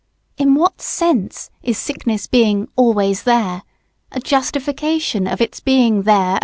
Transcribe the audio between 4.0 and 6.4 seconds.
a justification of its being "there" at all?